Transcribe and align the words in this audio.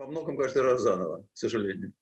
Во 0.00 0.06
многом 0.06 0.38
каждый 0.38 0.62
раз 0.62 0.80
заново, 0.80 1.26
к 1.34 1.36
сожалению. 1.36 1.92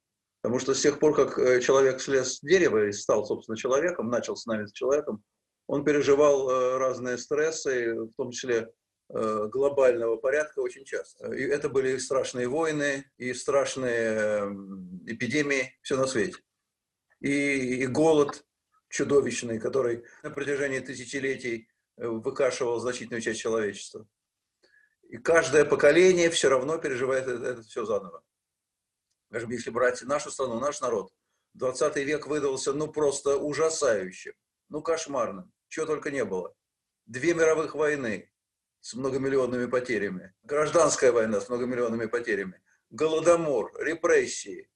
Потому 0.40 0.60
что 0.60 0.72
с 0.72 0.80
тех 0.80 1.00
пор, 1.00 1.16
как 1.16 1.36
э, 1.36 1.60
человек 1.60 2.00
слез 2.00 2.36
с 2.36 2.40
дерева 2.40 2.86
и 2.86 2.92
стал, 2.92 3.26
собственно, 3.26 3.58
человеком, 3.58 4.08
начал 4.08 4.36
с 4.36 4.46
нами 4.46 4.66
с 4.66 4.72
человеком, 4.72 5.24
он 5.66 5.84
переживал 5.84 6.48
э, 6.48 6.78
разные 6.78 7.18
стрессы, 7.18 7.94
в 7.94 8.12
том 8.16 8.30
числе 8.30 8.68
э, 9.08 9.48
глобального 9.50 10.16
порядка 10.16 10.60
очень 10.60 10.84
часто. 10.84 11.32
И 11.32 11.42
это 11.42 11.68
были 11.68 11.98
страшные 11.98 12.46
войны, 12.46 13.04
и 13.16 13.34
страшные 13.34 14.44
эпидемии, 15.08 15.76
все 15.82 15.96
на 15.96 16.06
свете. 16.06 16.36
И, 17.18 17.82
и 17.82 17.86
голод 17.88 18.44
чудовищный, 18.90 19.58
который 19.58 20.04
на 20.22 20.30
протяжении 20.30 20.78
тысячелетий 20.78 21.68
выкашивал 21.96 22.78
значительную 22.78 23.22
часть 23.22 23.40
человечества. 23.40 24.06
И 25.08 25.16
каждое 25.16 25.64
поколение 25.64 26.28
все 26.30 26.48
равно 26.48 26.76
переживает 26.78 27.26
это, 27.26 27.44
это 27.44 27.62
все 27.62 27.84
заново. 27.86 28.22
Скажем, 29.30 29.50
если 29.50 29.70
брать 29.70 30.02
нашу 30.02 30.30
страну, 30.30 30.60
наш 30.60 30.80
народ, 30.80 31.10
20 31.54 31.96
век 31.96 32.26
выдался 32.26 32.72
ну 32.74 32.88
просто 32.88 33.36
ужасающим, 33.36 34.34
ну 34.68 34.82
кошмарным, 34.82 35.50
чего 35.68 35.86
только 35.86 36.10
не 36.10 36.24
было. 36.24 36.54
Две 37.06 37.32
мировых 37.32 37.74
войны 37.74 38.30
с 38.80 38.94
многомиллионными 38.94 39.66
потерями, 39.66 40.34
гражданская 40.42 41.10
война 41.10 41.40
с 41.40 41.48
многомиллионными 41.48 42.06
потерями, 42.06 42.60
голодомор, 42.90 43.72
репрессии. 43.80 44.70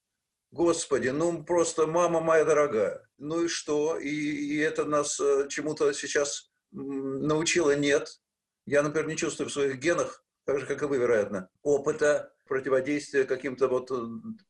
Господи, 0.51 1.09
ну 1.09 1.45
просто 1.45 1.87
мама 1.87 2.21
моя 2.21 2.45
дорогая. 2.45 3.07
Ну 3.19 3.45
и 3.45 3.49
что? 3.49 3.99
И, 3.99 4.09
и 4.09 4.59
это 4.59 4.85
нас 4.85 5.21
э, 5.21 5.47
чему-то 5.49 5.93
сейчас 5.93 6.51
научило? 6.71 7.75
Нет. 7.77 8.22
Я, 8.67 8.83
например, 8.83 9.09
не 9.09 9.17
чувствую 9.17 9.49
в 9.49 9.53
своих 9.53 9.79
генах, 9.79 10.25
так 10.45 10.59
же, 10.59 10.67
как 10.67 10.83
и 10.83 10.87
вы, 10.87 10.99
вероятно, 10.99 11.49
опыта 11.63 12.33
противодействия 12.47 13.25
каким-то 13.25 13.69
вот 13.69 13.91
э, 13.91 13.95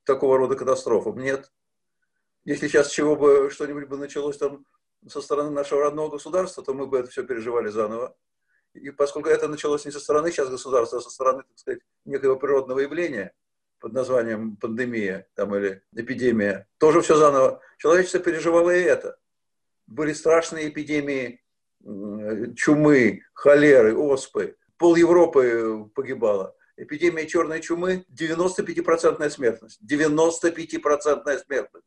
такого 0.04 0.38
рода 0.38 0.56
катастрофам. 0.56 1.18
Нет. 1.18 1.52
Если 2.44 2.68
сейчас 2.68 2.90
чего 2.90 3.16
бы 3.16 3.50
что-нибудь 3.50 3.88
бы 3.88 3.96
началось 3.96 4.38
там 4.38 4.66
со 5.06 5.20
стороны 5.20 5.50
нашего 5.50 5.82
родного 5.82 6.10
государства, 6.10 6.64
то 6.64 6.74
мы 6.74 6.86
бы 6.86 6.98
это 6.98 7.10
все 7.10 7.22
переживали 7.24 7.68
заново. 7.68 8.16
И 8.74 8.90
поскольку 8.90 9.28
это 9.28 9.48
началось 9.48 9.84
не 9.84 9.90
со 9.90 10.00
стороны 10.00 10.30
сейчас 10.30 10.48
государства, 10.48 10.98
а 10.98 11.02
со 11.02 11.10
стороны, 11.10 11.42
так 11.42 11.58
сказать, 11.58 11.80
некого 12.04 12.36
природного 12.36 12.80
явления 12.80 13.34
под 13.78 13.92
названием 13.92 14.56
пандемия 14.56 15.28
там, 15.34 15.54
или 15.54 15.82
эпидемия, 15.94 16.68
тоже 16.78 17.02
все 17.02 17.16
заново. 17.16 17.60
Человечество 17.78 18.20
переживало 18.20 18.70
и 18.70 18.80
это. 18.80 19.18
Были 19.86 20.12
страшные 20.12 20.68
эпидемии 20.68 21.41
чумы, 22.56 23.22
холеры, 23.34 23.96
оспы. 23.96 24.56
Пол 24.76 24.96
Европы 24.96 25.90
погибало 25.94 26.54
эпидемия 26.76 27.26
черной 27.26 27.60
чумы, 27.60 28.04
95% 28.10 29.28
смертность. 29.30 29.80
95% 29.82 31.38
смертность. 31.44 31.86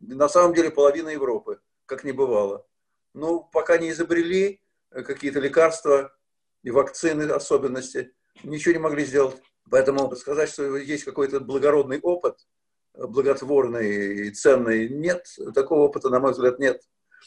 На 0.00 0.28
самом 0.28 0.54
деле 0.54 0.70
половина 0.70 1.08
Европы, 1.08 1.60
как 1.86 2.04
не 2.04 2.12
бывало. 2.12 2.66
Ну, 3.14 3.48
пока 3.52 3.78
не 3.78 3.90
изобрели 3.90 4.60
э, 4.90 5.02
какие-то 5.02 5.40
лекарства 5.40 6.14
и 6.62 6.70
вакцины 6.70 7.22
особенности, 7.30 8.12
ничего 8.42 8.72
не 8.72 8.80
могли 8.80 9.04
сделать. 9.04 9.40
Поэтому 9.70 10.14
сказать, 10.16 10.50
что 10.50 10.76
есть 10.76 11.04
какой-то 11.04 11.40
благородный 11.40 12.00
опыт, 12.00 12.46
э, 12.94 13.06
благотворный 13.06 14.26
и 14.26 14.30
ценный, 14.30 14.88
нет. 14.88 15.26
Такого 15.54 15.84
опыта, 15.84 16.10
на 16.10 16.18
мой 16.18 16.32
взгляд, 16.32 16.58
нет. 16.58 16.82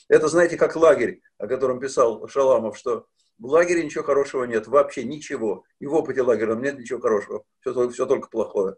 Это, 0.08 0.28
знаете, 0.28 0.58
как 0.58 0.76
лагерь, 0.76 1.22
о 1.38 1.48
котором 1.48 1.80
писал 1.80 2.28
Шаламов, 2.28 2.78
что 2.78 3.08
в 3.38 3.46
лагере 3.46 3.84
ничего 3.84 4.04
хорошего 4.04 4.44
нет, 4.46 4.68
вообще 4.68 5.04
ничего. 5.04 5.64
И 5.80 5.86
в 5.86 5.94
опыте 5.94 6.22
лагеря 6.22 6.56
нет 6.56 6.80
ничего 6.80 7.00
хорошего, 7.00 7.44
все, 7.62 7.90
все 7.90 8.06
только 8.06 8.30
плохое. 8.30 8.76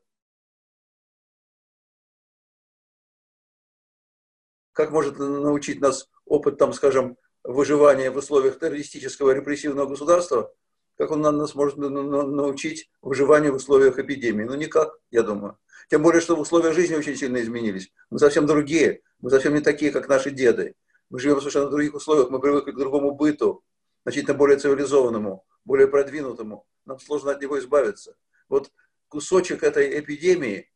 Как 4.74 4.91
может 4.91 5.19
научить 5.19 5.81
нас 5.81 6.09
опыт, 6.25 6.58
там, 6.58 6.74
скажем, 6.74 7.18
выживания 7.44 8.12
в 8.12 8.18
условиях 8.18 8.59
террористического 8.59 9.31
репрессивного 9.31 9.88
государства, 9.88 10.53
как 10.97 11.12
он 11.12 11.22
нас 11.22 11.56
может 11.56 11.78
научить 11.78 12.90
выживанию 13.02 13.53
в 13.53 13.56
условиях 13.56 14.00
эпидемии? 14.00 14.44
Ну, 14.44 14.56
никак, 14.56 14.97
я 15.12 15.24
думаю. 15.24 15.58
Тем 15.90 16.03
более, 16.03 16.22
что 16.22 16.35
условия 16.35 16.74
жизни 16.74 16.96
очень 16.96 17.16
сильно 17.16 17.41
изменились. 17.41 17.91
Мы 18.09 18.19
совсем 18.19 18.46
другие. 18.46 19.02
Мы 19.22 19.29
совсем 19.29 19.53
не 19.53 19.62
такие, 19.62 19.91
как 19.91 20.09
наши 20.09 20.29
деды. 20.29 20.75
Мы 21.09 21.20
живем 21.20 21.36
в 21.36 21.40
совершенно 21.40 21.70
других 21.70 21.94
условиях. 21.96 22.30
Мы 22.30 22.40
привыкли 22.40 22.72
к 22.72 22.78
другому 22.78 23.12
быту 23.12 23.64
значительно 24.03 24.36
более 24.36 24.58
цивилизованному, 24.58 25.46
более 25.66 25.88
продвинутому. 25.88 26.68
Нам 26.86 27.00
сложно 27.00 27.31
от 27.31 27.42
него 27.42 27.59
избавиться. 27.59 28.16
Вот 28.47 28.72
кусочек 29.08 29.64
этой 29.64 30.00
эпидемии, 30.00 30.72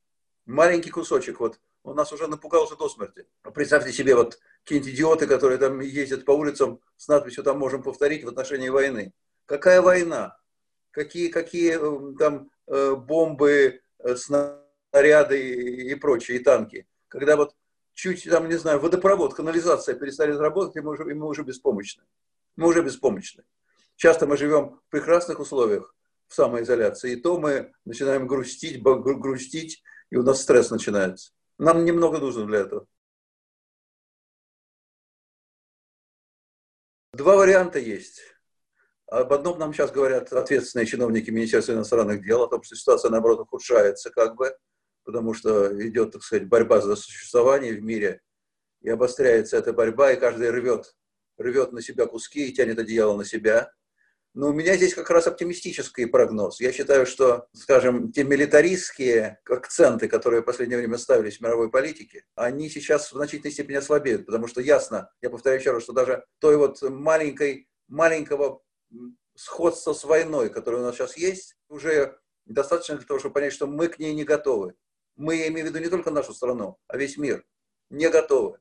маленький 0.46 0.90
кусочек, 0.90 1.40
вот, 1.40 1.60
он 1.84 1.96
нас 1.96 2.12
уже 2.12 2.28
напугал 2.28 2.64
уже 2.64 2.76
до 2.76 2.90
смерти. 2.90 3.28
Представьте 3.54 3.92
себе 3.92 4.16
вот 4.16 4.40
какие-нибудь 4.64 4.94
идиоты, 4.94 5.28
которые 5.28 5.58
там 5.58 5.80
ездят 5.82 6.26
по 6.26 6.32
улицам 6.32 6.80
с 6.98 7.08
надписью 7.08 7.44
«там 7.44 7.60
можем 7.60 7.84
повторить» 7.84 8.24
в 8.24 8.30
отношении 8.30 8.70
войны. 8.70 9.14
Какая 9.46 9.82
война? 9.82 10.38
Какие, 10.92 11.30
какие 11.30 11.78
э, 11.78 12.18
там 12.18 12.50
э, 12.68 12.96
бомбы, 12.96 13.82
э, 14.00 14.16
снаряды 14.16 15.92
и 15.92 15.96
прочие, 15.96 16.38
и 16.38 16.44
танки? 16.44 16.88
Когда 17.10 17.36
вот 17.36 17.56
чуть, 17.94 18.24
там, 18.30 18.50
не 18.50 18.56
знаю, 18.56 18.80
водопровод, 18.80 19.34
канализация 19.34 19.96
перестали 19.96 20.32
работать, 20.32 20.76
и 20.76 20.82
мы 20.82 20.92
уже, 20.92 21.10
и 21.10 21.14
мы 21.14 21.28
уже 21.28 21.44
беспомощны 21.44 22.04
мы 22.56 22.68
уже 22.68 22.84
беспомощны. 22.84 23.44
Часто 23.96 24.28
мы 24.28 24.38
живем 24.38 24.80
в 24.88 24.90
прекрасных 24.90 25.40
условиях 25.40 25.96
в 26.28 26.34
самоизоляции, 26.34 27.14
и 27.14 27.16
то 27.16 27.40
мы 27.40 27.74
начинаем 27.86 28.28
грустить, 28.28 28.82
грустить, 28.82 29.84
и 30.10 30.18
у 30.18 30.24
нас 30.24 30.42
стресс 30.42 30.72
начинается. 30.72 31.32
Нам 31.58 31.86
немного 31.86 32.18
нужно 32.18 32.46
для 32.46 32.60
этого. 32.60 32.88
Два 37.14 37.36
варианта 37.36 37.78
есть. 37.78 38.22
Об 39.08 39.32
одном 39.32 39.60
нам 39.60 39.74
сейчас 39.74 39.92
говорят 39.92 40.34
ответственные 40.34 40.88
чиновники 40.88 41.30
Министерства 41.30 41.74
иностранных 41.74 42.24
дел, 42.24 42.42
о 42.42 42.48
том, 42.48 42.64
что 42.64 42.76
ситуация, 42.76 43.12
наоборот, 43.12 43.42
ухудшается 43.42 44.10
как 44.10 44.36
бы, 44.36 44.58
потому 45.04 45.34
что 45.34 45.72
идет, 45.88 46.12
так 46.12 46.24
сказать, 46.24 46.48
борьба 46.48 46.82
за 46.82 46.96
существование 46.96 47.74
в 47.74 47.84
мире, 47.84 48.22
и 48.82 48.90
обостряется 48.90 49.58
эта 49.58 49.74
борьба, 49.74 50.12
и 50.12 50.20
каждый 50.20 50.50
рвет 50.50 50.94
рвет 51.38 51.72
на 51.72 51.82
себя 51.82 52.06
куски 52.06 52.48
и 52.48 52.54
тянет 52.54 52.80
одеяло 52.80 53.18
на 53.18 53.26
себя. 53.26 53.72
Но 54.34 54.50
у 54.50 54.54
меня 54.54 54.76
здесь 54.76 54.96
как 54.96 55.12
раз 55.12 55.28
оптимистический 55.28 56.08
прогноз. 56.08 56.60
Я 56.60 56.72
считаю, 56.72 57.06
что, 57.06 57.48
скажем, 57.54 58.12
те 58.12 58.24
милитаристские 58.24 59.40
акценты, 59.48 60.08
которые 60.08 60.42
в 60.42 60.46
последнее 60.46 60.80
время 60.80 60.98
ставились 60.98 61.38
в 61.38 61.42
мировой 61.42 61.70
политике, 61.70 62.26
они 62.34 62.68
сейчас 62.70 63.12
в 63.12 63.16
значительной 63.16 63.52
степени 63.52 63.76
ослабеют, 63.76 64.26
потому 64.26 64.48
что 64.48 64.60
ясно, 64.60 65.12
я 65.22 65.30
повторяю 65.30 65.62
еще 65.62 65.72
раз, 65.72 65.84
что 65.84 65.94
даже 65.94 66.26
той 66.40 66.58
вот 66.58 66.82
маленькой, 66.82 67.70
маленького 67.88 68.64
сходства 69.36 69.94
с 69.94 70.04
войной, 70.04 70.50
которое 70.50 70.78
у 70.78 70.86
нас 70.86 70.96
сейчас 70.96 71.16
есть, 71.16 71.56
уже 71.70 72.18
достаточно 72.46 72.98
для 72.98 73.06
того, 73.06 73.20
чтобы 73.20 73.34
понять, 73.34 73.54
что 73.54 73.68
мы 73.68 73.88
к 73.88 74.00
ней 74.00 74.16
не 74.16 74.24
готовы. 74.24 74.74
Мы, 75.16 75.36
я 75.36 75.48
имею 75.48 75.66
в 75.66 75.70
виду 75.70 75.80
не 75.80 75.90
только 75.90 76.12
нашу 76.12 76.34
страну, 76.34 76.80
а 76.88 76.98
весь 76.98 77.18
мир, 77.18 77.46
не 77.90 78.10
готовы. 78.10 78.60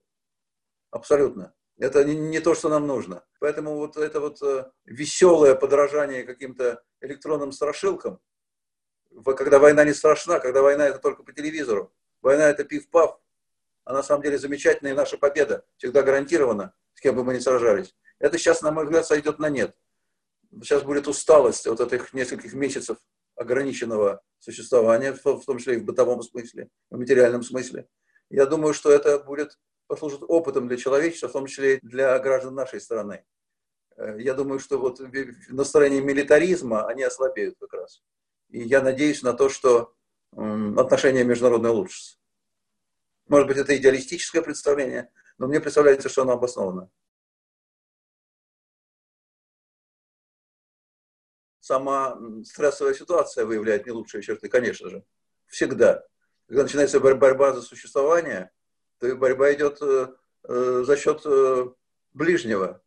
Абсолютно. 0.90 1.54
Это 1.78 2.04
не, 2.04 2.14
не 2.14 2.40
то, 2.40 2.54
что 2.54 2.68
нам 2.68 2.86
нужно. 2.86 3.24
Поэтому 3.40 3.76
вот 3.76 3.96
это 3.96 4.20
вот 4.20 4.42
э, 4.42 4.70
веселое 4.84 5.54
подражание 5.54 6.24
каким-то 6.24 6.82
электронным 7.00 7.52
страшилкам, 7.52 8.20
когда 9.24 9.58
война 9.58 9.84
не 9.84 9.94
страшна, 9.94 10.38
когда 10.38 10.62
война 10.62 10.86
это 10.86 10.98
только 10.98 11.22
по 11.22 11.32
телевизору, 11.32 11.92
война 12.20 12.48
это 12.48 12.64
пив-пав, 12.64 13.20
а 13.84 13.92
на 13.92 14.02
самом 14.02 14.22
деле 14.22 14.38
замечательная 14.38 14.94
наша 14.94 15.18
победа, 15.18 15.64
всегда 15.76 16.02
гарантирована, 16.02 16.74
с 16.94 17.00
кем 17.00 17.16
бы 17.16 17.24
мы 17.24 17.34
ни 17.34 17.38
сражались. 17.38 17.96
Это 18.18 18.38
сейчас, 18.38 18.62
на 18.62 18.70
мой 18.70 18.84
взгляд, 18.84 19.06
сойдет 19.06 19.38
на 19.38 19.48
нет. 19.48 19.76
Сейчас 20.60 20.82
будет 20.82 21.08
усталость 21.08 21.66
от 21.66 21.80
этих 21.80 22.12
нескольких 22.12 22.52
месяцев 22.52 22.98
ограниченного 23.42 24.22
существования, 24.38 25.12
в 25.12 25.44
том 25.44 25.58
числе 25.58 25.74
и 25.74 25.78
в 25.78 25.84
бытовом 25.84 26.22
смысле, 26.22 26.68
в 26.90 26.98
материальном 26.98 27.42
смысле. 27.42 27.86
Я 28.30 28.46
думаю, 28.46 28.74
что 28.74 28.90
это 28.90 29.18
будет 29.18 29.58
послужит 29.86 30.22
опытом 30.26 30.68
для 30.68 30.78
человечества, 30.78 31.28
в 31.28 31.32
том 31.32 31.46
числе 31.46 31.76
и 31.76 31.86
для 31.86 32.18
граждан 32.18 32.54
нашей 32.54 32.80
страны. 32.80 33.24
Э, 33.96 34.16
я 34.18 34.32
думаю, 34.32 34.58
что 34.58 34.78
вот 34.78 35.00
настроение 35.48 36.00
милитаризма, 36.00 36.86
они 36.86 37.02
ослабеют 37.02 37.56
как 37.60 37.74
раз. 37.74 38.02
И 38.48 38.62
я 38.62 38.80
надеюсь 38.80 39.22
на 39.22 39.34
то, 39.34 39.50
что 39.50 39.94
отношения 40.34 41.24
международные 41.24 41.72
улучшатся. 41.72 42.16
Может 43.28 43.48
быть, 43.48 43.58
это 43.58 43.76
идеалистическое 43.76 44.40
представление, 44.40 45.10
но 45.36 45.46
мне 45.46 45.60
представляется, 45.60 46.08
что 46.08 46.22
оно 46.22 46.32
обосновано. 46.32 46.90
Сама 51.62 52.18
стрессовая 52.44 52.92
ситуация 52.92 53.46
выявляет 53.46 53.86
не 53.86 53.92
лучшие 53.92 54.22
черты, 54.22 54.50
конечно 54.50 54.90
же. 54.90 55.02
Всегда. 55.46 56.04
Когда 56.46 56.64
начинается 56.64 57.00
борьба 57.00 57.54
за 57.54 57.62
существование– 57.62 58.50
то 59.02 59.16
борьба 59.16 59.52
идет 59.52 59.78
э, 59.82 60.06
э, 60.44 60.82
за 60.86 60.96
счет 60.96 61.22
э, 61.24 61.66
ближнего. 62.12 62.80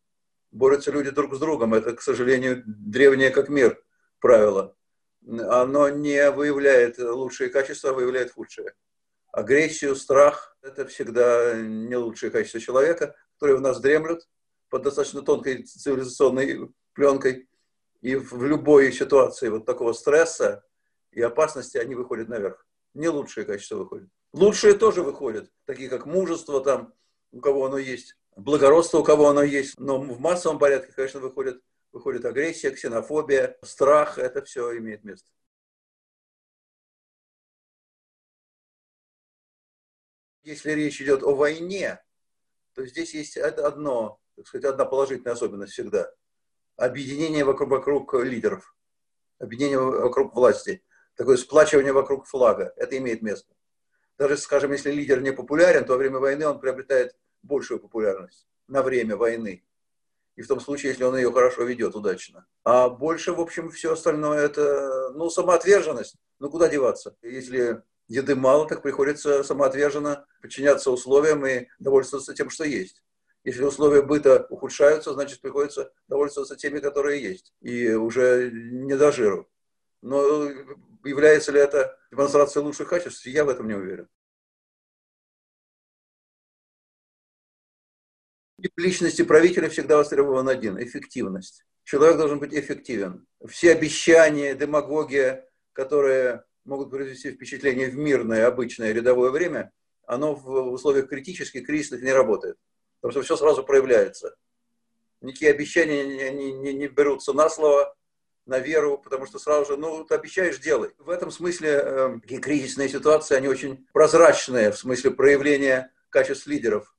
Борются 0.50 0.90
люди 0.90 1.10
друг 1.10 1.34
с 1.34 1.38
другом. 1.38 1.74
Это, 1.74 1.94
к 1.94 2.00
сожалению, 2.00 2.62
древнее 2.64 3.28
как 3.28 3.50
мир 3.50 3.84
правило. 4.18 4.74
оно 5.26 5.90
не 5.90 6.30
выявляет 6.30 6.96
лучшие 6.98 7.50
качества, 7.50 7.90
а 7.90 7.92
выявляет 7.92 8.32
худшие. 8.32 8.72
Агрессию, 9.30 9.94
страх– 9.94 10.56
это 10.62 10.86
всегда 10.86 11.54
не 11.60 11.96
лучшие 11.96 12.30
качества 12.30 12.60
человека, 12.60 13.14
которые 13.34 13.58
в 13.58 13.60
нас 13.60 13.78
дремлют 13.78 14.26
под 14.70 14.84
достаточно 14.84 15.20
тонкой 15.20 15.64
цивилизационной 15.64 16.70
пленкой. 16.94 17.46
И 18.00 18.14
в 18.16 18.42
любой 18.44 18.92
ситуации 18.92 19.48
вот 19.48 19.64
такого 19.64 19.92
стресса 19.92 20.64
и 21.12 21.22
опасности 21.22 21.78
они 21.78 21.94
выходят 21.94 22.28
наверх. 22.28 22.66
Не 22.94 23.08
лучшие 23.08 23.44
качества 23.44 23.76
выходят. 23.76 24.08
Лучшие 24.32 24.74
тоже 24.74 25.02
выходят, 25.02 25.50
такие 25.64 25.88
как 25.88 26.06
мужество 26.06 26.62
там, 26.62 26.92
у 27.32 27.40
кого 27.40 27.66
оно 27.66 27.78
есть, 27.78 28.16
благородство 28.36 28.98
у 28.98 29.04
кого 29.04 29.28
оно 29.28 29.42
есть. 29.42 29.78
Но 29.78 29.98
в 29.98 30.20
массовом 30.20 30.58
порядке, 30.58 30.92
конечно, 30.92 31.20
выходит, 31.20 31.62
выходит 31.92 32.24
агрессия, 32.24 32.70
ксенофобия, 32.70 33.56
страх. 33.62 34.18
Это 34.18 34.44
все 34.44 34.76
имеет 34.78 35.04
место. 35.04 35.30
Если 40.42 40.70
речь 40.72 41.00
идет 41.00 41.22
о 41.22 41.34
войне, 41.34 42.00
то 42.74 42.86
здесь 42.86 43.14
есть 43.14 43.36
одно, 43.36 44.20
так 44.36 44.46
сказать, 44.46 44.66
одна 44.66 44.84
положительная 44.84 45.32
особенность 45.32 45.72
всегда. 45.72 46.12
Объединение 46.76 47.44
вокруг, 47.44 47.70
вокруг 47.70 48.14
лидеров, 48.14 48.74
объединение 49.38 49.78
вокруг 49.78 50.34
власти, 50.34 50.82
такое 51.16 51.36
сплачивание 51.36 51.92
вокруг 51.92 52.26
флага. 52.26 52.72
Это 52.76 52.98
имеет 52.98 53.22
место. 53.22 53.54
Даже, 54.18 54.36
скажем, 54.36 54.72
если 54.72 54.90
лидер 54.90 55.20
не 55.20 55.32
популярен, 55.32 55.84
то 55.84 55.92
во 55.92 55.98
время 55.98 56.18
войны 56.18 56.46
он 56.46 56.60
приобретает 56.60 57.16
большую 57.42 57.80
популярность 57.80 58.46
на 58.68 58.82
время 58.82 59.16
войны. 59.16 59.64
И 60.36 60.42
в 60.42 60.48
том 60.48 60.60
случае, 60.60 60.90
если 60.90 61.04
он 61.04 61.16
ее 61.16 61.32
хорошо 61.32 61.64
ведет, 61.64 61.94
удачно. 61.94 62.46
А 62.62 62.90
больше, 62.90 63.32
в 63.32 63.40
общем, 63.40 63.70
все 63.70 63.92
остальное 63.92 64.40
это, 64.40 65.12
ну, 65.14 65.30
самоотверженность. 65.30 66.16
Ну, 66.38 66.50
куда 66.50 66.68
деваться? 66.68 67.16
Если 67.22 67.82
еды 68.08 68.36
мало, 68.36 68.68
так 68.68 68.82
приходится 68.82 69.42
самоотверженно 69.42 70.26
подчиняться 70.42 70.90
условиям 70.90 71.46
и 71.46 71.68
довольствоваться 71.78 72.34
тем, 72.34 72.50
что 72.50 72.64
есть. 72.64 73.02
Если 73.46 73.62
условия 73.62 74.02
быта 74.02 74.44
ухудшаются, 74.50 75.12
значит, 75.12 75.40
приходится 75.40 75.92
довольствоваться 76.08 76.56
теми, 76.56 76.80
которые 76.80 77.22
есть. 77.22 77.54
И 77.60 77.92
уже 77.92 78.50
не 78.50 78.96
до 78.96 79.12
жиру. 79.12 79.48
Но 80.02 80.50
является 81.04 81.52
ли 81.52 81.60
это 81.60 81.96
демонстрацией 82.10 82.64
лучших 82.64 82.88
качеств, 82.88 83.24
я 83.24 83.44
в 83.44 83.48
этом 83.48 83.68
не 83.68 83.74
уверен. 83.74 84.08
В 88.58 88.80
личности 88.80 89.22
правителя 89.22 89.68
всегда 89.68 89.98
востребован 89.98 90.48
один– 90.48 90.82
эффективность. 90.82 91.64
Человек 91.84 92.16
должен 92.16 92.40
быть 92.40 92.52
эффективен. 92.52 93.28
Все 93.46 93.70
обещания, 93.70 94.56
демагогия, 94.56 95.48
которые 95.72 96.42
могут 96.64 96.90
произвести 96.90 97.30
впечатление 97.30 97.90
в 97.90 97.94
мирное, 97.94 98.48
обычное, 98.48 98.92
рядовое 98.92 99.30
время, 99.30 99.70
оно 100.04 100.34
в 100.34 100.72
условиях 100.72 101.08
критических, 101.08 101.64
кризисных 101.64 102.02
не 102.02 102.12
работает. 102.12 102.56
Потому 103.00 103.12
что 103.12 103.22
все 103.22 103.36
сразу 103.36 103.62
проявляется. 103.64 104.36
Никакие 105.20 105.50
обещания 105.50 106.04
не, 106.04 106.30
не, 106.30 106.52
не, 106.52 106.74
не 106.74 106.88
берутся 106.88 107.32
на 107.32 107.48
слово, 107.48 107.96
на 108.46 108.60
веру, 108.60 108.98
потому 108.98 109.26
что 109.26 109.38
сразу 109.38 109.72
же, 109.72 109.76
ну, 109.76 110.04
ты 110.04 110.14
обещаешь, 110.14 110.58
делай. 110.58 110.92
В 110.98 111.10
этом 111.10 111.30
смысле 111.30 111.68
э, 111.70 112.18
такие 112.22 112.40
кризисные 112.40 112.88
ситуации, 112.88 113.34
они 113.34 113.48
очень 113.48 113.86
прозрачные 113.92 114.70
в 114.70 114.78
смысле 114.78 115.10
проявления 115.10 115.92
качеств 116.10 116.46
лидеров. 116.46 116.94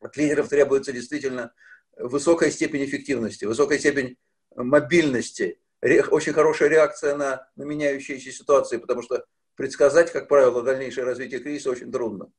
От 0.00 0.16
лидеров 0.16 0.48
требуется 0.48 0.92
действительно 0.92 1.54
высокая 1.96 2.50
степень 2.50 2.84
эффективности, 2.84 3.46
высокая 3.46 3.78
степень 3.78 4.18
мобильности, 4.54 5.58
очень 5.80 6.32
хорошая 6.32 6.68
реакция 6.68 7.16
на, 7.16 7.48
на 7.56 7.62
меняющиеся 7.64 8.30
ситуации, 8.30 8.76
потому 8.76 9.02
что 9.02 9.24
предсказать, 9.56 10.12
как 10.12 10.28
правило, 10.28 10.62
дальнейшее 10.62 11.04
развитие 11.04 11.40
кризиса 11.40 11.70
очень 11.70 11.90
трудно. 11.90 12.30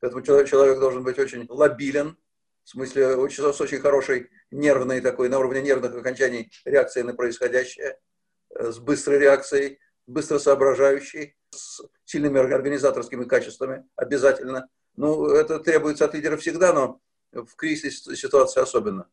Поэтому 0.00 0.22
человек, 0.22 0.78
должен 0.78 1.02
быть 1.02 1.18
очень 1.18 1.46
лобилен, 1.48 2.16
в 2.64 2.70
смысле 2.70 3.16
очень, 3.16 3.42
с 3.42 3.60
очень 3.60 3.80
хорошей 3.80 4.30
нервной 4.50 5.00
такой, 5.00 5.28
на 5.28 5.38
уровне 5.38 5.62
нервных 5.62 5.94
окончаний 5.94 6.50
реакции 6.64 7.02
на 7.02 7.14
происходящее, 7.14 7.98
э, 8.50 8.70
с 8.70 8.78
быстрой 8.78 9.18
реакцией, 9.18 9.80
быстро 10.06 10.38
соображающей, 10.38 11.36
с 11.50 11.82
сильными 12.04 12.38
организаторскими 12.38 13.24
качествами 13.24 13.86
обязательно. 13.96 14.68
Ну, 14.96 15.28
это 15.28 15.60
требуется 15.60 16.04
от 16.04 16.14
лидера 16.14 16.36
всегда, 16.36 16.72
но 16.72 17.00
в 17.32 17.54
кризисной 17.56 18.16
ситуации 18.16 18.60
особенно. 18.60 19.08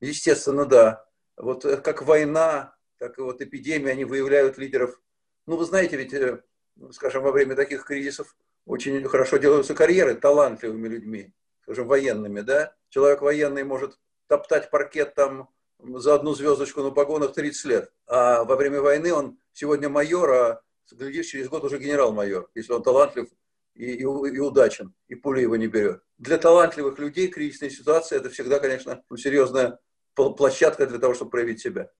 Естественно, 0.00 0.66
да. 0.66 1.06
Вот 1.36 1.64
э, 1.64 1.76
как 1.78 2.02
война, 2.02 2.76
так 2.98 3.18
и 3.18 3.22
вот 3.22 3.40
эпидемия, 3.40 3.92
они 3.92 4.04
выявляют 4.04 4.58
лидеров. 4.58 5.00
Ну, 5.46 5.56
вы 5.56 5.64
знаете, 5.64 5.96
ведь, 5.96 6.12
э, 6.12 6.42
скажем, 6.92 7.22
во 7.22 7.32
время 7.32 7.54
таких 7.54 7.84
кризисов 7.84 8.36
очень 8.66 9.06
хорошо 9.08 9.36
делаются 9.36 9.74
карьеры 9.74 10.14
талантливыми 10.14 10.88
людьми, 10.88 11.32
скажем, 11.62 11.86
военными, 11.86 12.40
да? 12.40 12.74
Человек 12.88 13.22
военный 13.22 13.64
может 13.64 13.98
топтать 14.26 14.70
паркет 14.70 15.14
там 15.14 15.48
за 15.78 16.14
одну 16.14 16.34
звездочку 16.34 16.82
на 16.82 16.90
погонах 16.90 17.34
30 17.34 17.64
лет, 17.66 17.92
а 18.06 18.44
во 18.44 18.56
время 18.56 18.80
войны 18.80 19.12
он 19.12 19.38
сегодня 19.52 19.88
майор, 19.88 20.30
а 20.30 20.62
глядишь, 20.92 21.26
через 21.26 21.48
год 21.48 21.64
уже 21.64 21.78
генерал-майор, 21.78 22.50
если 22.54 22.72
он 22.72 22.82
талантлив 22.82 23.28
и, 23.74 23.92
и, 23.92 24.02
и 24.02 24.38
удачен, 24.38 24.94
и 25.08 25.14
пуля 25.14 25.42
его 25.42 25.56
не 25.56 25.66
берет. 25.66 26.02
Для 26.18 26.38
талантливых 26.38 26.98
людей 26.98 27.28
кризисная 27.28 27.70
ситуация– 27.70 28.18
это 28.20 28.30
всегда, 28.30 28.60
конечно, 28.60 29.02
серьезная 29.16 29.78
площадка 30.14 30.86
для 30.86 30.98
того, 30.98 31.14
чтобы 31.14 31.32
проявить 31.32 31.60
себя. 31.60 31.90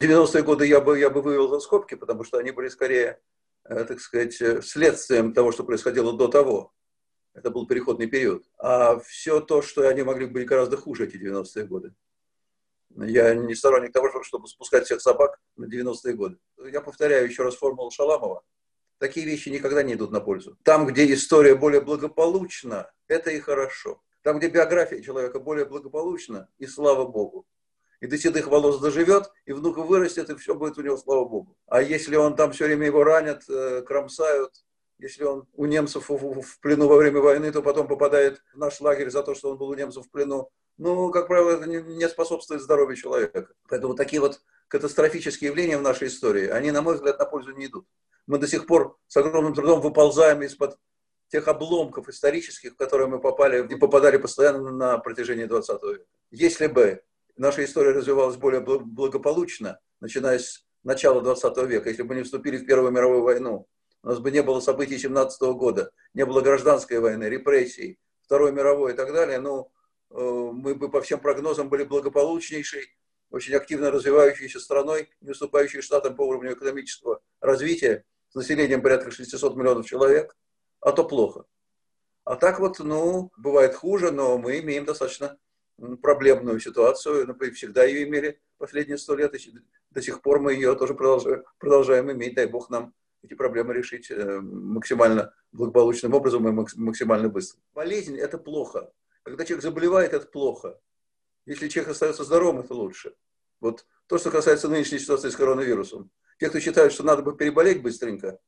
90-е 0.00 0.42
годы 0.42 0.66
я 0.66 0.80
бы, 0.80 0.98
я 0.98 1.10
бы 1.10 1.22
вывел 1.22 1.48
за 1.48 1.58
скобки, 1.58 1.96
потому 1.96 2.22
что 2.22 2.38
они 2.38 2.52
были 2.52 2.68
скорее, 2.68 3.20
э, 3.64 3.84
так 3.84 3.98
сказать, 4.00 4.40
э, 4.40 4.62
следствием 4.62 5.32
того, 5.32 5.50
что 5.50 5.64
происходило 5.64 6.12
до 6.12 6.28
того. 6.28 6.72
Это 7.34 7.50
был 7.50 7.66
переходный 7.66 8.06
период. 8.06 8.44
А 8.58 8.98
все 9.00 9.40
то, 9.40 9.60
что 9.60 9.88
они 9.88 10.02
могли 10.02 10.26
быть 10.26 10.46
гораздо 10.46 10.76
хуже, 10.76 11.06
эти 11.06 11.16
90-е 11.16 11.64
годы. 11.66 11.94
Я 12.96 13.34
не 13.34 13.54
сторонник 13.54 13.92
того, 13.92 14.22
чтобы 14.22 14.46
спускать 14.46 14.86
всех 14.86 15.00
собак 15.00 15.40
на 15.56 15.66
90-е 15.66 16.14
годы. 16.14 16.38
Я 16.70 16.80
повторяю 16.80 17.26
еще 17.26 17.42
раз 17.42 17.56
формулу 17.56 17.90
Шаламова. 17.90 18.42
Такие 18.98 19.26
вещи 19.26 19.48
никогда 19.48 19.82
не 19.82 19.94
идут 19.94 20.10
на 20.10 20.20
пользу. 20.20 20.56
Там, 20.62 20.86
где 20.86 21.12
история 21.12 21.54
более 21.54 21.80
благополучна, 21.80 22.90
это 23.08 23.30
и 23.30 23.40
хорошо. 23.40 24.00
Там, 24.22 24.38
где 24.38 24.48
биография 24.48 25.02
человека 25.02 25.38
более 25.38 25.64
благополучна, 25.64 26.48
и 26.58 26.66
слава 26.66 27.04
Богу 27.04 27.46
и 28.00 28.06
до 28.06 28.16
седых 28.16 28.46
волос 28.46 28.80
доживет, 28.80 29.30
и 29.44 29.52
внук 29.52 29.78
вырастет, 29.78 30.30
и 30.30 30.36
все 30.36 30.54
будет 30.54 30.78
у 30.78 30.82
него, 30.82 30.96
слава 30.96 31.24
Богу. 31.24 31.56
А 31.66 31.82
если 31.82 32.16
он 32.16 32.36
там 32.36 32.52
все 32.52 32.66
время 32.66 32.86
его 32.86 33.04
ранят, 33.04 33.42
э, 33.48 33.82
кромсают, 33.82 34.52
если 34.98 35.24
он 35.24 35.46
у 35.54 35.66
немцев 35.66 36.08
в 36.08 36.60
плену 36.60 36.88
во 36.88 36.96
время 36.96 37.20
войны, 37.20 37.52
то 37.52 37.62
потом 37.62 37.86
попадает 37.86 38.42
в 38.52 38.58
наш 38.58 38.80
лагерь 38.80 39.10
за 39.10 39.22
то, 39.22 39.34
что 39.34 39.50
он 39.50 39.58
был 39.58 39.68
у 39.68 39.74
немцев 39.74 40.06
в 40.06 40.10
плену. 40.10 40.50
Ну, 40.76 41.10
как 41.10 41.28
правило, 41.28 41.52
это 41.52 41.66
не 41.66 42.08
способствует 42.08 42.62
здоровью 42.62 42.96
человека. 42.96 43.48
Поэтому 43.68 43.94
такие 43.94 44.20
вот 44.20 44.40
катастрофические 44.66 45.50
явления 45.50 45.78
в 45.78 45.82
нашей 45.82 46.08
истории, 46.08 46.48
они, 46.48 46.72
на 46.72 46.82
мой 46.82 46.96
взгляд, 46.96 47.18
на 47.18 47.26
пользу 47.26 47.52
не 47.52 47.66
идут. 47.66 47.86
Мы 48.26 48.38
до 48.38 48.46
сих 48.46 48.66
пор 48.66 48.98
с 49.06 49.16
огромным 49.16 49.54
трудом 49.54 49.80
выползаем 49.80 50.42
из-под 50.42 50.78
тех 51.28 51.46
обломков 51.46 52.08
исторических, 52.08 52.72
в 52.72 52.76
которые 52.76 53.06
мы 53.06 53.20
попали 53.20 53.66
и 53.66 53.76
попадали 53.76 54.16
постоянно 54.16 54.70
на 54.70 54.98
протяжении 54.98 55.44
20 55.44 55.82
века. 55.82 56.04
Если 56.30 56.66
бы 56.66 57.02
наша 57.38 57.64
история 57.64 57.92
развивалась 57.92 58.36
более 58.36 58.60
благополучно, 58.60 59.80
начиная 60.00 60.38
с 60.38 60.64
начала 60.82 61.22
20 61.22 61.56
века. 61.68 61.88
Если 61.88 62.02
бы 62.02 62.14
не 62.14 62.22
вступили 62.22 62.58
в 62.58 62.66
Первую 62.66 62.92
мировую 62.92 63.22
войну, 63.22 63.66
у 64.02 64.08
нас 64.08 64.18
бы 64.18 64.30
не 64.30 64.42
было 64.42 64.60
событий 64.60 64.98
17 64.98 65.40
года, 65.54 65.90
не 66.14 66.24
было 66.24 66.40
гражданской 66.40 66.98
войны, 67.00 67.24
репрессий, 67.24 67.98
Второй 68.22 68.52
мировой 68.52 68.92
и 68.92 68.94
так 68.94 69.12
далее, 69.12 69.40
ну, 69.40 69.72
э, 70.10 70.20
мы 70.20 70.74
бы 70.74 70.90
по 70.90 71.00
всем 71.00 71.18
прогнозам 71.18 71.70
были 71.70 71.84
благополучнейшей, 71.84 72.94
очень 73.30 73.54
активно 73.54 73.90
развивающейся 73.90 74.60
страной, 74.60 75.08
не 75.20 75.30
уступающей 75.30 75.80
штатам 75.80 76.14
по 76.14 76.22
уровню 76.22 76.52
экономического 76.52 77.20
развития, 77.40 78.04
с 78.30 78.34
населением 78.34 78.82
порядка 78.82 79.10
600 79.10 79.56
миллионов 79.56 79.86
человек, 79.86 80.36
а 80.80 80.92
то 80.92 81.04
плохо. 81.04 81.44
А 82.24 82.36
так 82.36 82.60
вот, 82.60 82.78
ну, 82.78 83.32
бывает 83.38 83.74
хуже, 83.74 84.10
но 84.10 84.36
мы 84.36 84.58
имеем 84.58 84.84
достаточно 84.84 85.38
проблемную 86.02 86.60
ситуацию, 86.60 87.26
мы 87.26 87.46
ну, 87.46 87.52
всегда 87.52 87.84
ее 87.84 88.08
имели 88.08 88.40
последние 88.58 88.98
сто 88.98 89.14
лет, 89.14 89.34
и 89.34 89.54
до 89.90 90.02
сих 90.02 90.22
пор 90.22 90.40
мы 90.40 90.52
ее 90.54 90.74
тоже 90.74 90.94
продолжаем, 90.94 91.44
продолжаем 91.58 92.10
иметь, 92.12 92.34
дай 92.34 92.46
бог 92.46 92.70
нам 92.70 92.94
эти 93.22 93.34
проблемы 93.34 93.74
решить 93.74 94.10
э, 94.10 94.40
максимально 94.40 95.34
благополучным 95.52 96.14
образом 96.14 96.48
и 96.48 96.66
максимально 96.76 97.28
быстро. 97.28 97.60
Болезнь– 97.74 98.16
это 98.18 98.38
плохо. 98.38 98.92
Когда 99.22 99.44
человек 99.44 99.62
заболевает, 99.62 100.12
это 100.12 100.26
плохо. 100.26 100.80
Если 101.46 101.68
человек 101.68 101.92
остается 101.92 102.24
здоровым, 102.24 102.60
это 102.60 102.74
лучше. 102.74 103.14
Вот 103.60 103.86
то, 104.06 104.18
что 104.18 104.30
касается 104.30 104.68
нынешней 104.68 104.98
ситуации 104.98 105.30
с 105.30 105.36
коронавирусом. 105.36 106.10
Те, 106.38 106.48
кто 106.48 106.60
считают, 106.60 106.92
что 106.92 107.02
надо 107.02 107.22
бы 107.22 107.36
переболеть 107.36 107.82
быстренько, 107.82 108.38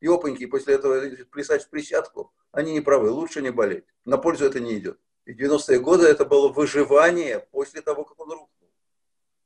и 0.00 0.06
опаньки 0.06 0.46
после 0.46 0.74
этого 0.74 1.02
плясать 1.30 1.64
в 1.64 1.70
присядку, 1.70 2.32
они 2.52 2.72
не 2.72 2.80
правы. 2.80 3.10
Лучше 3.10 3.42
не 3.42 3.50
болеть. 3.50 3.84
На 4.04 4.16
пользу 4.16 4.44
это 4.44 4.60
не 4.60 4.78
идет. 4.78 4.98
И 5.30 5.32
90-е 5.32 5.78
годы 5.78 6.08
это 6.08 6.24
было 6.24 6.48
выживание 6.48 7.38
после 7.52 7.82
того, 7.82 8.04
как 8.04 8.18
он 8.18 8.32
рухнул. 8.32 8.70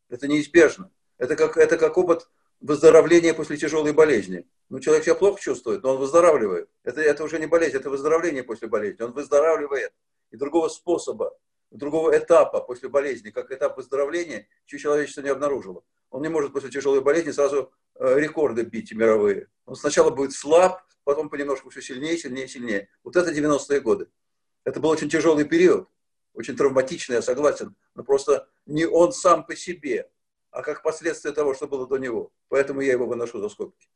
Это 0.09 0.27
неизбежно. 0.27 0.91
Это 1.19 1.37
как, 1.37 1.59
это 1.59 1.77
как 1.77 1.99
опыт 1.99 2.27
выздоровления 2.63 3.35
после 3.35 3.59
тяжелой 3.59 3.93
болезни. 3.93 4.47
Ну, 4.71 4.81
человек 4.81 5.05
себя 5.05 5.15
плохо 5.15 5.43
чувствует, 5.43 5.83
но 5.83 5.91
он 5.91 5.99
выздоравливает. 5.99 6.71
Это, 6.85 7.03
это 7.03 7.23
уже 7.23 7.39
не 7.39 7.47
болезнь, 7.47 7.77
это 7.77 7.91
выздоровление 7.91 8.43
после 8.43 8.67
болезни. 8.67 9.03
Он 9.03 9.13
выздоравливает. 9.13 9.93
И 10.31 10.39
другого 10.39 10.69
способа, 10.69 11.37
другого 11.71 12.17
этапа 12.17 12.61
после 12.61 12.89
болезни, 12.89 13.29
как 13.29 13.51
этап 13.51 13.77
выздоровления, 13.77 14.49
чье 14.65 14.79
человечество 14.79 15.21
не 15.21 15.29
обнаружило. 15.29 15.85
Он 16.09 16.23
не 16.23 16.29
может 16.29 16.55
после 16.55 16.71
тяжелой 16.71 17.03
болезни 17.03 17.31
сразу 17.31 17.71
э, 17.97 18.19
рекорды 18.19 18.63
бить 18.63 18.95
мировые. 18.95 19.49
Он 19.67 19.77
сначала 19.77 20.09
будет 20.09 20.33
слаб, 20.33 20.81
потом 21.05 21.29
понемножку 21.29 21.69
все 21.69 21.83
сильнее, 21.83 22.17
сильнее, 22.17 22.49
сильнее. 22.49 22.89
Вот 23.03 23.17
это 23.17 23.31
90-е 23.31 23.81
годы. 23.81 24.09
Это 24.65 24.81
был 24.81 24.91
очень 24.91 25.09
тяжелый 25.09 25.45
период, 25.45 25.89
очень 26.33 26.57
травматичный, 26.57 27.17
я 27.17 27.23
согласен, 27.23 27.77
но 27.95 28.03
просто 28.03 28.49
не 28.67 28.87
он 28.87 29.13
сам 29.13 29.45
по 29.45 29.55
себе, 29.55 30.11
а 30.51 30.63
как 30.63 30.83
последствие 30.83 31.35
того, 31.35 31.55
что 31.55 31.69
было 31.69 31.87
до 31.87 31.99
него. 31.99 32.33
Поэтому 32.49 32.81
я 32.81 32.93
его 32.93 33.07
выношу 33.07 33.41
за 33.41 33.49
скобки. 33.49 33.89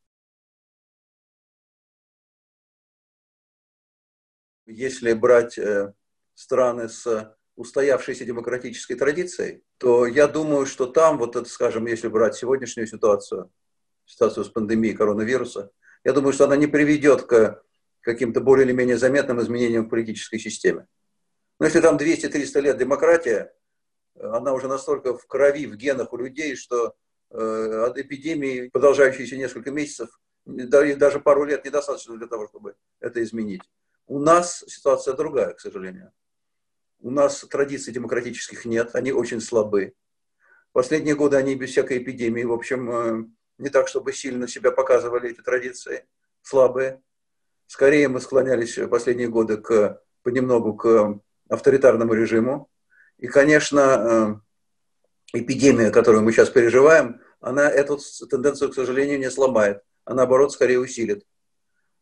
Если 4.67 5.15
брать 5.15 5.57
э, 5.57 5.95
страны 6.35 6.89
с 6.91 7.37
устоявшейся 7.57 8.25
демократической 8.25 8.95
традицией, 8.95 9.65
то 9.79 10.07
я 10.07 10.29
думаю, 10.29 10.67
что 10.67 10.87
там, 10.87 11.19
вот 11.19 11.37
это, 11.37 11.49
скажем, 11.49 11.87
если 11.87 12.09
брать 12.09 12.37
сегодняшнюю 12.37 12.87
ситуацию, 12.87 13.51
ситуацию 14.05 14.45
с 14.45 14.49
пандемией 14.51 14.95
коронавируса, 14.95 15.71
я 16.05 16.13
думаю, 16.13 16.33
что 16.33 16.45
она 16.45 16.57
не 16.57 16.67
приведет 16.67 17.23
к 17.23 17.63
каким-то 18.09 18.41
более 18.41 18.65
или 18.65 18.73
менее 18.73 18.97
заметным 18.97 19.39
изменениям 19.41 19.85
в 19.85 19.91
политической 19.91 20.39
системе. 20.39 20.87
Но 21.61 21.67
если 21.67 21.81
там 21.81 21.99
200-300 21.99 22.61
лет 22.63 22.79
демократия, 22.79 23.53
она 24.19 24.55
уже 24.55 24.67
настолько 24.67 25.17
в 25.17 25.27
крови, 25.27 25.67
в 25.67 25.77
генах 25.77 26.13
у 26.15 26.17
людей, 26.17 26.57
что 26.57 26.95
э, 27.31 27.85
от 27.87 27.99
эпидемии, 27.99 28.69
продолжающейся 28.69 29.37
несколько 29.37 29.71
месяцев, 29.71 30.09
даже 30.47 31.21
пару 31.21 31.45
лет 31.45 31.67
недостаточно 31.67 32.17
для 32.17 32.27
того, 32.27 32.49
чтобы 32.49 32.77
это 33.01 33.23
изменить. 33.23 33.63
У 34.07 34.19
нас 34.19 34.65
ситуация 34.67 35.13
другая, 35.13 35.53
к 35.53 35.61
сожалению. 35.61 36.11
У 37.01 37.11
нас 37.11 37.41
традиций 37.41 37.93
демократических 37.93 38.65
нет, 38.65 38.95
они 38.95 39.13
очень 39.13 39.43
слабы. 39.43 39.93
Последние 40.73 41.15
годы 41.15 41.37
они 41.37 41.55
без 41.57 41.71
всякой 41.71 41.99
эпидемии, 41.99 42.45
в 42.45 42.53
общем, 42.53 42.91
э, 42.91 43.25
не 43.59 43.69
так, 43.69 43.89
чтобы 43.89 44.15
сильно 44.15 44.49
себя 44.49 44.71
показывали 44.71 45.31
эти 45.31 45.43
традиции, 45.43 46.07
слабые. 46.41 47.03
Скорее 47.69 48.09
мы 48.09 48.23
склонялись 48.23 48.79
последние 48.91 49.29
годы 49.29 49.59
к, 49.59 50.03
понемногу 50.23 50.73
к 50.73 51.21
авторитарному 51.51 52.15
режиму, 52.15 52.71
и, 53.19 53.27
конечно, 53.27 54.41
э, 55.35 55.39
эпидемия, 55.39 55.91
которую 55.91 56.25
мы 56.25 56.33
сейчас 56.33 56.49
переживаем, 56.49 57.21
она 57.41 57.69
эту 57.69 57.99
тенденцию, 58.31 58.71
к 58.71 58.75
сожалению, 58.75 59.19
не 59.19 59.31
сломает, 59.31 59.83
а 60.07 60.15
наоборот, 60.15 60.51
скорее 60.53 60.81
усилит. 60.81 61.27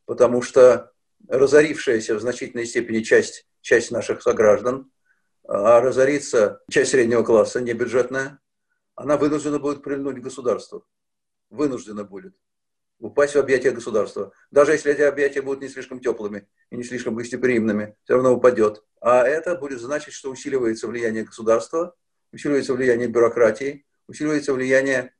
Потому 0.04 0.40
что 0.40 0.92
разорившаяся 1.26 2.14
в 2.14 2.20
значительной 2.20 2.66
степени 2.66 3.00
часть, 3.02 3.48
часть 3.60 3.90
наших 3.90 4.22
сограждан, 4.22 4.92
а 5.48 5.80
разорится 5.80 6.62
часть 6.70 6.92
среднего 6.92 7.24
класса, 7.24 7.60
не 7.60 7.72
бюджетная, 7.72 8.38
она 8.94 9.16
вынуждена 9.16 9.58
будет 9.58 9.82
прильнуть 9.82 10.20
к 10.20 10.24
государству. 10.24 10.86
Вынуждена 11.50 12.04
будет 12.04 12.36
упасть 12.98 13.34
в 13.34 13.38
объятия 13.38 13.70
государства. 13.70 14.32
Даже 14.50 14.72
если 14.72 14.92
эти 14.92 15.02
объятия 15.02 15.42
будут 15.42 15.62
не 15.62 15.68
слишком 15.68 16.00
теплыми 16.00 16.48
и 16.70 16.76
не 16.76 16.82
слишком 16.84 17.14
гостеприимными, 17.14 17.94
все 18.04 18.14
равно 18.14 18.34
упадет. 18.34 18.82
А 19.00 19.22
это 19.22 19.54
будет 19.54 19.80
значить, 19.80 20.14
что 20.14 20.30
усиливается 20.30 20.88
влияние 20.88 21.24
государства, 21.24 21.94
усиливается 22.32 22.74
влияние 22.74 23.08
бюрократии, 23.08 23.84
усиливается 24.08 24.52
влияние 24.52 25.14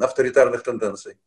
авторитарных 0.00 0.62
тенденций. 0.62 1.18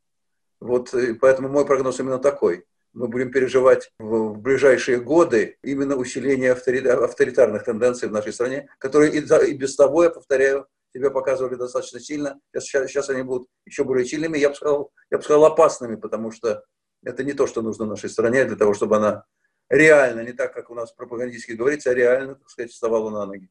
Вот 0.59 0.93
поэтому 1.19 1.49
мой 1.49 1.65
прогноз 1.65 1.99
именно 1.99 2.19
такой. 2.19 2.65
Мы 2.93 3.07
будем 3.07 3.31
переживать 3.31 3.91
в 3.97 4.37
ближайшие 4.37 4.99
годы 4.99 5.57
именно 5.63 5.95
усиление 5.95 6.51
авторитарных 6.51 7.63
тенденций 7.63 8.07
в 8.07 8.11
нашей 8.11 8.31
стране, 8.31 8.69
которые 8.77 9.11
и 9.11 9.53
без 9.53 9.75
того, 9.75 10.03
я 10.03 10.09
повторяю, 10.11 10.67
себя 10.93 11.09
показывали 11.09 11.55
достаточно 11.55 11.99
сильно. 11.99 12.39
Сейчас, 12.57 12.89
сейчас 12.89 13.09
они 13.09 13.23
будут 13.23 13.47
еще 13.65 13.83
более 13.83 14.05
сильными. 14.05 14.37
Я 14.37 14.49
бы, 14.49 14.55
сказал, 14.55 14.91
я 15.09 15.17
бы 15.17 15.23
сказал 15.23 15.45
опасными, 15.45 15.95
потому 15.95 16.31
что 16.31 16.63
это 17.03 17.23
не 17.23 17.33
то, 17.33 17.47
что 17.47 17.61
нужно 17.61 17.85
нашей 17.85 18.09
стране 18.09 18.45
для 18.45 18.55
того, 18.55 18.73
чтобы 18.73 18.97
она 18.97 19.25
реально, 19.69 20.21
не 20.21 20.33
так, 20.33 20.53
как 20.53 20.69
у 20.69 20.75
нас 20.75 20.91
пропагандистски 20.91 21.53
говорится, 21.53 21.91
а 21.91 21.93
реально, 21.93 22.35
так 22.35 22.49
сказать, 22.49 22.71
вставала 22.71 23.09
на 23.09 23.25
ноги. 23.25 23.49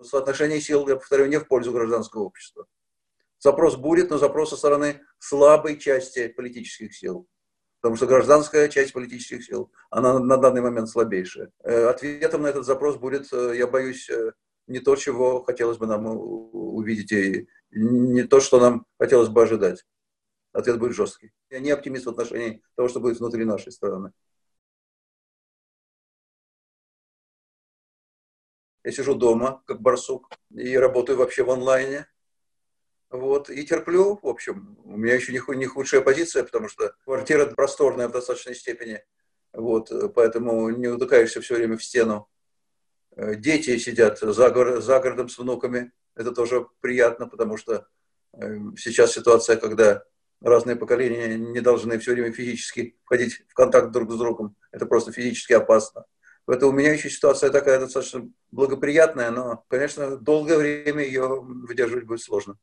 Соотношение 0.00 0.60
сил, 0.60 0.88
я 0.88 0.96
повторю, 0.96 1.26
не 1.26 1.38
в 1.38 1.46
пользу 1.46 1.72
гражданского 1.72 2.22
общества. 2.22 2.66
Запрос 3.38 3.76
будет, 3.76 4.10
но 4.10 4.18
запрос 4.18 4.50
со 4.50 4.56
стороны 4.56 5.00
слабой 5.18 5.78
части 5.78 6.28
политических 6.28 6.94
сил 6.94 7.28
потому 7.82 7.96
что 7.96 8.06
гражданская 8.06 8.68
часть 8.68 8.92
политических 8.92 9.44
сил, 9.44 9.72
она 9.90 10.20
на 10.20 10.36
данный 10.36 10.60
момент 10.60 10.88
слабейшая. 10.88 11.50
Э, 11.64 11.86
ответом 11.86 12.42
на 12.42 12.46
этот 12.46 12.64
запрос 12.64 12.96
будет, 12.96 13.30
э, 13.32 13.56
я 13.56 13.66
боюсь, 13.66 14.08
э, 14.08 14.32
не 14.68 14.78
то, 14.78 14.94
чего 14.94 15.42
хотелось 15.42 15.78
бы 15.78 15.88
нам 15.88 16.06
увидеть, 16.06 17.10
и 17.10 17.48
не 17.72 18.22
то, 18.22 18.40
что 18.40 18.60
нам 18.60 18.86
хотелось 18.98 19.28
бы 19.28 19.42
ожидать. 19.42 19.84
Ответ 20.52 20.78
будет 20.78 20.94
жесткий. 20.94 21.32
Я 21.50 21.58
не 21.58 21.72
оптимист 21.72 22.06
в 22.06 22.10
отношении 22.10 22.62
того, 22.76 22.88
что 22.88 23.00
будет 23.00 23.18
внутри 23.18 23.44
нашей 23.44 23.72
страны. 23.72 24.12
Я 28.84 28.92
сижу 28.92 29.16
дома, 29.16 29.62
как 29.66 29.80
барсук, 29.80 30.28
и 30.50 30.76
работаю 30.76 31.18
вообще 31.18 31.42
в 31.42 31.50
онлайне. 31.50 32.06
Вот, 33.12 33.50
и 33.50 33.62
терплю, 33.66 34.18
в 34.22 34.26
общем. 34.26 34.78
У 34.84 34.96
меня 34.96 35.14
еще 35.14 35.32
не, 35.32 35.56
не 35.56 35.66
худшая 35.66 36.00
позиция, 36.00 36.44
потому 36.44 36.68
что 36.68 36.94
квартира 37.04 37.44
просторная 37.44 38.08
в 38.08 38.12
достаточной 38.12 38.54
степени. 38.54 39.04
Вот, 39.52 39.92
поэтому 40.14 40.70
не 40.70 40.88
утыкаешься 40.88 41.42
все 41.42 41.56
время 41.56 41.76
в 41.76 41.84
стену. 41.84 42.30
Э, 43.14 43.34
дети 43.34 43.76
сидят 43.76 44.18
за, 44.18 44.48
гор, 44.48 44.80
за 44.80 44.98
городом 44.98 45.28
с 45.28 45.36
внуками. 45.38 45.92
Это 46.14 46.32
тоже 46.32 46.66
приятно, 46.80 47.28
потому 47.28 47.58
что 47.58 47.86
э, 48.32 48.58
сейчас 48.78 49.12
ситуация, 49.12 49.56
когда 49.56 50.04
разные 50.40 50.76
поколения 50.76 51.36
не 51.36 51.60
должны 51.60 51.98
все 51.98 52.12
время 52.12 52.32
физически 52.32 52.96
входить 53.04 53.44
в 53.46 53.52
контакт 53.52 53.90
друг 53.90 54.10
с 54.10 54.16
другом. 54.16 54.56
Это 54.70 54.86
просто 54.86 55.12
физически 55.12 55.52
опасно. 55.52 56.06
Поэтому 56.46 56.72
у 56.72 56.74
меня 56.74 56.94
еще 56.94 57.10
ситуация 57.10 57.50
такая 57.50 57.78
достаточно 57.78 58.26
благоприятная, 58.50 59.30
но, 59.30 59.66
конечно, 59.68 60.16
долгое 60.16 60.56
время 60.56 61.04
ее 61.04 61.40
выдерживать 61.42 62.06
будет 62.06 62.22
сложно. 62.22 62.56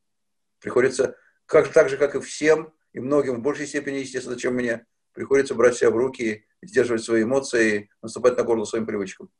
Приходится, 0.60 1.16
как, 1.46 1.72
так 1.72 1.88
же, 1.88 1.96
как 1.96 2.14
и 2.14 2.20
всем, 2.20 2.72
и 2.92 3.00
многим 3.00 3.36
в 3.36 3.42
большей 3.42 3.66
степени, 3.66 3.96
естественно, 3.96 4.38
чем 4.38 4.54
мне, 4.54 4.86
приходится 5.12 5.54
брать 5.54 5.76
себя 5.76 5.90
в 5.90 5.96
руки, 5.96 6.46
сдерживать 6.62 7.02
свои 7.02 7.22
эмоции, 7.24 7.90
наступать 8.02 8.36
на 8.36 8.44
горло 8.44 8.64
своим 8.64 8.86
привычкам. 8.86 9.30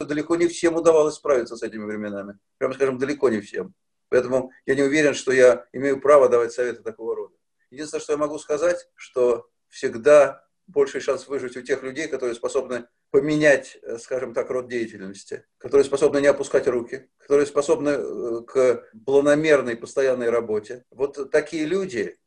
Далеко 0.00 0.36
не 0.36 0.46
всем 0.46 0.76
удавалось 0.76 1.14
справиться 1.14 1.56
с 1.56 1.62
этими 1.62 1.84
временами. 1.84 2.38
Прямо 2.58 2.74
скажем, 2.74 2.98
далеко 2.98 3.28
не 3.28 3.40
всем. 3.40 3.74
Поэтому 4.08 4.52
я 4.66 4.74
не 4.74 4.82
уверен, 4.82 5.14
что 5.14 5.32
я 5.32 5.66
имею 5.72 6.00
право 6.00 6.28
давать 6.28 6.52
советы 6.52 6.82
такого 6.82 7.16
рода. 7.16 7.34
Единственное, 7.70 8.00
что 8.00 8.12
я 8.12 8.18
могу 8.18 8.38
сказать, 8.38 8.88
что 8.94 9.48
всегда 9.68 10.46
больший 10.66 11.00
шанс 11.00 11.26
выжить 11.26 11.56
у 11.56 11.62
тех 11.62 11.82
людей, 11.82 12.08
которые 12.08 12.34
способны 12.34 12.86
поменять, 13.10 13.78
э, 13.82 13.98
скажем 13.98 14.34
так, 14.34 14.50
род 14.50 14.68
деятельности, 14.68 15.44
которые 15.58 15.84
способны 15.84 16.20
не 16.20 16.26
опускать 16.26 16.66
руки, 16.66 17.08
которые 17.18 17.46
способны 17.46 17.90
э, 17.90 18.40
к 18.46 18.84
планомерной 19.04 19.76
постоянной 19.76 20.30
работе. 20.30 20.84
Вот 20.90 21.30
такие 21.30 21.64
люди 21.64 22.18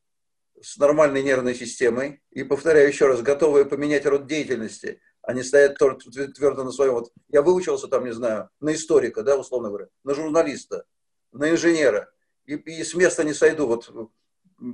с 0.61 0.77
нормальной 0.77 1.23
нервной 1.23 1.55
системой 1.55 2.21
и, 2.31 2.43
повторяю 2.43 2.87
еще 2.87 3.07
раз, 3.07 3.21
готовые 3.21 3.65
поменять 3.65 4.05
род 4.05 4.27
деятельности, 4.27 5.01
они 5.21 5.43
стоят 5.43 5.77
твердо 5.77 6.63
на 6.63 6.71
своем. 6.71 6.93
Вот 6.93 7.11
я 7.29 7.41
выучился 7.41 7.87
там, 7.87 8.05
не 8.05 8.13
знаю, 8.13 8.49
на 8.59 8.73
историка, 8.73 9.23
да, 9.23 9.37
условно 9.37 9.69
говоря, 9.69 9.87
на 10.03 10.13
журналиста, 10.13 10.85
на 11.31 11.51
инженера, 11.51 12.09
и, 12.45 12.55
и 12.55 12.83
с 12.83 12.95
места 12.95 13.23
не 13.23 13.33
сойду. 13.33 13.67
Вот 13.67 13.91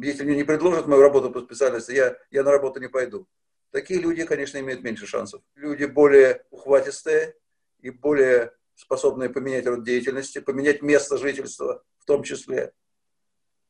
если 0.02 0.24
мне 0.24 0.36
не 0.36 0.44
предложат 0.44 0.88
мою 0.88 1.02
работу 1.02 1.30
по 1.32 1.42
специальности, 1.42 1.92
я, 1.92 2.16
я 2.32 2.44
на 2.44 2.52
работу 2.52 2.80
не 2.80 2.88
пойду. 2.88 3.28
Такие 3.76 4.00
люди, 4.00 4.24
конечно, 4.24 4.58
имеют 4.60 4.84
меньше 4.84 5.06
шансов. 5.06 5.42
Люди 5.56 5.84
более 5.84 6.46
ухватистые 6.50 7.36
и 7.82 7.90
более 7.90 8.54
способные 8.74 9.30
поменять 9.30 9.68
род 9.68 9.84
деятельности, 9.84 10.40
поменять 10.40 10.82
место 10.82 11.18
жительства 11.18 11.84
в 11.98 12.06
том 12.06 12.24
числе. 12.24 12.72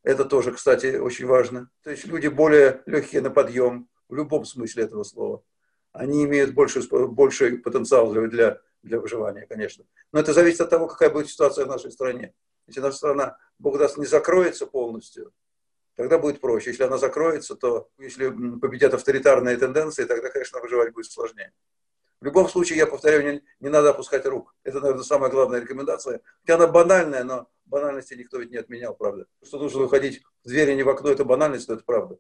Это 0.03 0.23
тоже, 0.25 0.51
кстати, 0.51 0.97
очень 0.97 1.25
важно. 1.25 1.71
То 1.81 1.89
есть 1.89 2.05
люди 2.05 2.27
более 2.27 2.83
легкие 2.85 3.23
на 3.23 3.31
подъем 3.31 3.89
в 4.07 4.13
любом 4.13 4.45
смысле 4.45 4.83
этого 4.83 5.01
слова. 5.01 5.43
Они 5.91 6.23
имеют 6.25 6.53
больший, 6.53 6.83
больший 7.07 7.57
потенциал 7.57 8.13
для, 8.13 8.61
для 8.83 8.99
выживания, 8.99 9.47
конечно. 9.47 9.85
Но 10.11 10.19
это 10.19 10.33
зависит 10.33 10.61
от 10.61 10.69
того, 10.69 10.85
какая 10.85 11.09
будет 11.09 11.29
ситуация 11.29 11.65
в 11.65 11.69
нашей 11.69 11.91
стране. 11.91 12.35
Если 12.67 12.79
наша 12.79 12.97
страна, 12.97 13.39
Бог 13.57 13.79
даст, 13.79 13.97
не 13.97 14.05
закроется 14.05 14.67
полностью, 14.67 15.33
тогда 15.95 16.17
будет 16.17 16.41
проще. 16.41 16.69
Если 16.71 16.83
она 16.83 16.97
закроется, 16.97 17.55
то 17.55 17.89
если 17.97 18.29
победят 18.29 18.93
авторитарные 18.93 19.57
тенденции, 19.57 20.05
тогда, 20.05 20.29
конечно, 20.29 20.59
выживать 20.59 20.93
будет 20.93 21.11
сложнее. 21.11 21.53
В 22.21 22.25
любом 22.25 22.47
случае, 22.47 22.77
я 22.79 22.87
повторяю, 22.87 23.23
не, 23.23 23.43
не 23.59 23.69
надо 23.69 23.89
опускать 23.89 24.25
рук. 24.25 24.55
Это, 24.63 24.79
наверное, 24.79 25.03
самая 25.03 25.29
главная 25.29 25.59
рекомендация. 25.59 26.21
Хотя 26.41 26.55
она 26.55 26.67
банальная, 26.67 27.23
но 27.23 27.47
банальности 27.65 28.13
никто 28.13 28.39
ведь 28.39 28.51
не 28.51 28.57
отменял, 28.57 28.95
правда. 28.95 29.25
Что 29.43 29.59
нужно 29.59 29.81
выходить 29.81 30.23
в 30.43 30.47
двери 30.47 30.73
не 30.73 30.83
в 30.83 30.89
окно, 30.89 31.09
это 31.09 31.25
банальность, 31.25 31.67
но 31.67 31.75
это 31.75 31.83
правда. 31.83 32.17